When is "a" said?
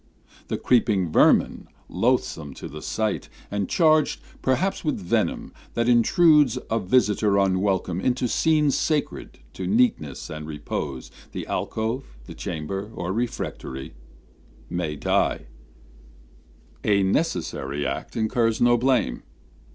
6.71-6.79, 16.83-17.03